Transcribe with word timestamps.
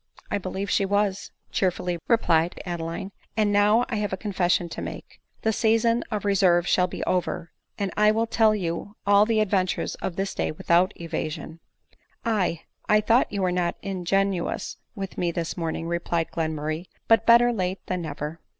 "I 0.31 0.39
believe 0.39 0.67
she 0.71 0.83
was," 0.83 1.29
cheerfully 1.51 1.99
replied 2.07 2.59
Adeline," 2.65 3.11
and 3.37 3.51
now 3.53 3.85
I 3.87 3.97
have 3.97 4.11
a 4.11 4.17
confession 4.17 4.67
to 4.69 4.81
make; 4.81 5.21
the 5.43 5.53
season 5.53 6.03
of 6.09 6.25
reserve 6.25 6.67
shall 6.67 6.87
be'over, 6.87 7.51
and 7.77 7.93
1 7.95 8.15
will 8.15 8.25
tell 8.25 8.55
you 8.55 8.95
all 9.05 9.27
the 9.27 9.39
adventures 9.41 9.93
of 10.01 10.15
this 10.15 10.33
day 10.33 10.51
without 10.51 10.91
evasion"" 10.99 11.59
Aye, 12.25 12.61
I 12.89 12.99
thought 12.99 13.31
you 13.31 13.43
were 13.43 13.51
not 13.51 13.75
ingenuous 13.83 14.77
with 14.95 15.19
me 15.19 15.29
this 15.31 15.55
morning," 15.55 15.85
replied 15.87 16.31
Glenmurray; 16.31 16.87
"but 17.07 17.27
better 17.27 17.53
late 17.53 17.85
than 17.85 18.01
never. 18.01 18.39